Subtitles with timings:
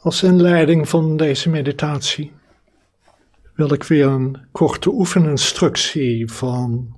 [0.00, 2.32] Als inleiding van deze meditatie
[3.54, 6.96] wil ik weer een korte oefeninstructie van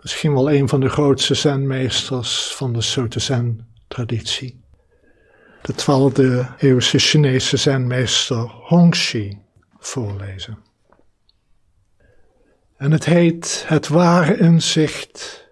[0.00, 4.60] misschien wel een van de grootste zenmeesters van de Soto Zen-traditie.
[5.62, 9.38] De twaalfde eeuwse Chinese zenmeester Hongxi
[9.78, 10.58] voorlezen.
[12.76, 15.48] En het heet het ware inzicht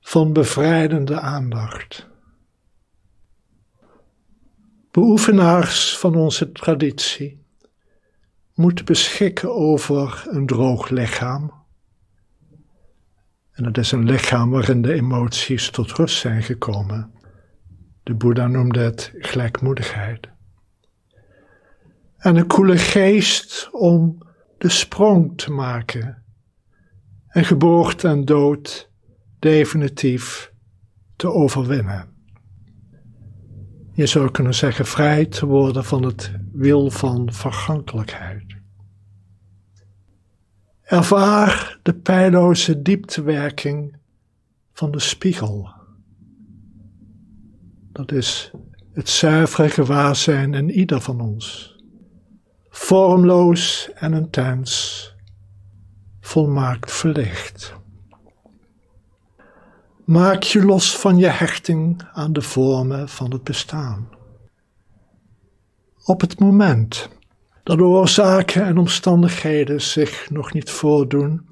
[0.00, 2.07] van bevrijdende aandacht.
[4.98, 7.46] Beoefenaars van onze traditie
[8.54, 11.52] moeten beschikken over een droog lichaam.
[13.50, 17.12] En het is een lichaam waarin de emoties tot rust zijn gekomen.
[18.02, 20.28] De Boeddha noemde het gelijkmoedigheid.
[22.16, 24.18] En een koele geest om
[24.58, 26.24] de sprong te maken
[27.28, 28.90] en geboorte en dood
[29.38, 30.52] definitief
[31.16, 32.17] te overwinnen.
[33.98, 38.44] Je zou kunnen zeggen vrij te worden van het wil van vergankelijkheid.
[40.82, 43.96] Ervaar de pijloze dieptewerking
[44.72, 45.70] van de spiegel.
[47.92, 48.50] Dat is
[48.92, 51.76] het zuivere gewaarzijn in ieder van ons.
[52.68, 55.14] Vormloos en intens,
[56.20, 57.77] volmaakt verlicht.
[60.08, 64.08] Maak je los van je hechting aan de vormen van het bestaan.
[66.04, 67.08] Op het moment
[67.62, 71.48] dat oorzaken en omstandigheden zich nog niet voordoen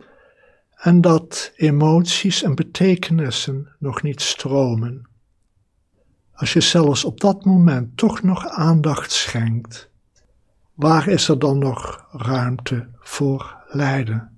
[0.75, 5.09] en dat emoties en betekenissen nog niet stromen,
[6.33, 9.91] als je zelfs op dat moment toch nog aandacht schenkt,
[10.75, 14.31] waar is er dan nog ruimte voor lijden?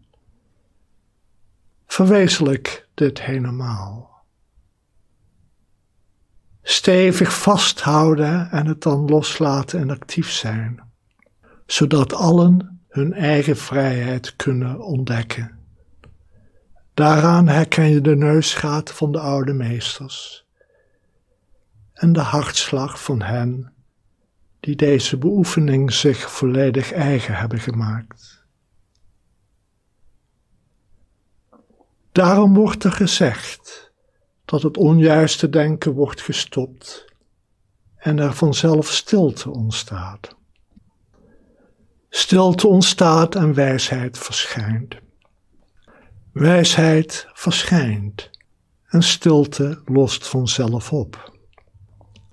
[1.86, 4.07] Verwezenlijk dit helemaal
[6.70, 10.82] stevig vasthouden en het dan loslaten en actief zijn,
[11.66, 15.58] zodat allen hun eigen vrijheid kunnen ontdekken.
[16.94, 20.46] Daaraan herken je de neusgaten van de oude meesters
[21.92, 23.72] en de hartslag van hen
[24.60, 28.44] die deze beoefening zich volledig eigen hebben gemaakt.
[32.12, 33.87] Daarom wordt er gezegd
[34.50, 37.04] dat het onjuiste denken wordt gestopt
[37.96, 40.36] en er vanzelf stilte ontstaat.
[42.08, 44.96] Stilte ontstaat en wijsheid verschijnt.
[46.32, 48.30] Wijsheid verschijnt
[48.86, 51.38] en stilte lost vanzelf op.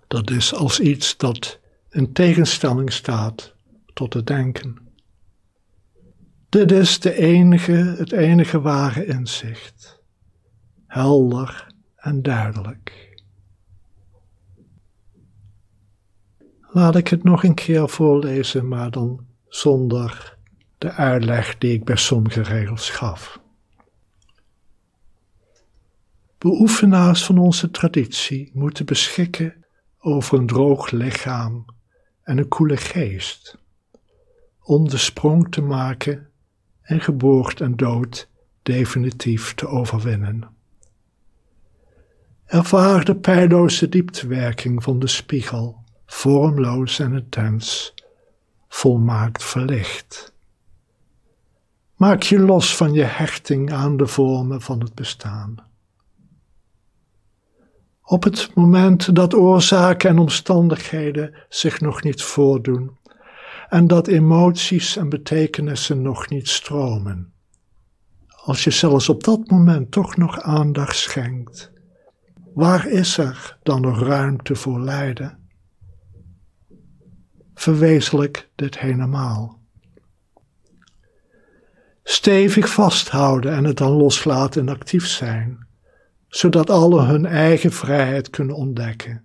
[0.07, 1.59] Dat is als iets dat
[1.89, 3.53] in tegenstelling staat
[3.93, 4.77] tot het denken.
[6.49, 9.99] Dit is de enige, het enige ware inzicht.
[10.87, 11.73] Helder
[12.05, 13.13] en duidelijk.
[16.61, 20.38] Laat ik het nog een keer voorlezen, maar dan zonder
[20.77, 23.39] de uitleg die ik bij sommige regels gaf.
[26.38, 29.66] Beoefenaars van onze traditie moeten beschikken
[29.99, 31.66] over een droog lichaam
[32.23, 33.57] en een koele geest,
[34.61, 36.29] om de sprong te maken
[36.81, 38.29] en geboorte en dood
[38.61, 40.54] definitief te overwinnen.
[42.45, 47.94] Ervaar de pijloze dieptewerking van de spiegel, vormloos en intens,
[48.67, 50.33] volmaakt verlicht.
[51.95, 55.55] Maak je los van je hechting aan de vormen van het bestaan.
[58.01, 62.97] Op het moment dat oorzaken en omstandigheden zich nog niet voordoen
[63.69, 67.34] en dat emoties en betekenissen nog niet stromen,
[68.28, 71.73] als je zelfs op dat moment toch nog aandacht schenkt
[72.55, 75.49] Waar is er dan nog ruimte voor lijden?
[77.53, 79.59] Verwezenlijk dit helemaal.
[82.03, 85.67] Stevig vasthouden en het dan loslaten en actief zijn,
[86.27, 89.23] zodat alle hun eigen vrijheid kunnen ontdekken.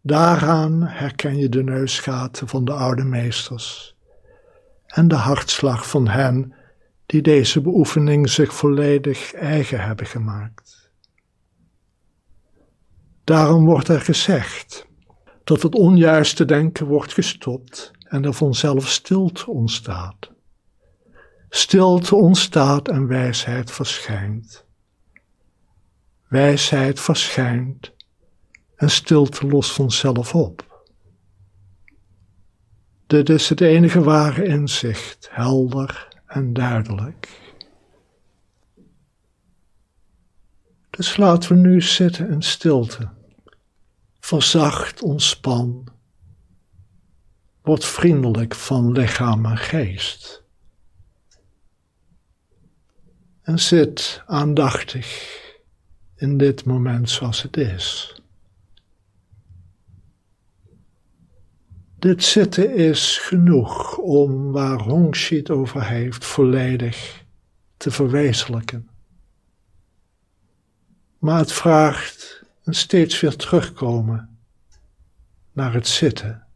[0.00, 3.96] Daaraan herken je de neusgaten van de oude meesters
[4.86, 6.54] en de hartslag van hen
[7.06, 10.89] die deze beoefening zich volledig eigen hebben gemaakt.
[13.30, 14.86] Daarom wordt er gezegd
[15.44, 20.30] dat het onjuiste denken wordt gestopt en er vanzelf stilte ontstaat.
[21.48, 24.64] Stilte ontstaat en wijsheid verschijnt.
[26.28, 27.92] Wijsheid verschijnt
[28.76, 30.84] en stilte lost vanzelf op.
[33.06, 37.28] Dit is het enige ware inzicht, helder en duidelijk.
[40.90, 43.18] Dus laten we nu zitten in stilte
[44.30, 45.88] verzacht ontspan
[47.62, 50.44] Word vriendelijk van lichaam en geest.
[53.42, 55.38] En zit aandachtig
[56.16, 58.14] in dit moment zoals het is.
[61.98, 67.24] Dit zitten is genoeg om waar Hongxi het over heeft volledig
[67.76, 68.88] te verwezenlijken.
[71.18, 72.39] Maar het vraagt
[72.74, 74.38] steeds weer terugkomen
[75.52, 76.46] naar het zitten,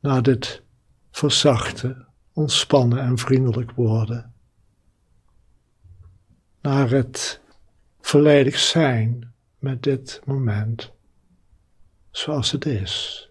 [0.00, 0.62] naar dit
[1.10, 4.34] verzachten, ontspannen en vriendelijk worden,
[6.60, 7.40] naar het
[8.00, 10.92] volledig zijn met dit moment
[12.10, 13.28] zoals het is.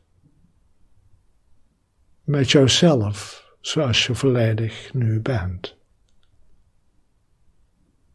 [2.24, 5.79] Met jouzelf zoals je volledig nu bent.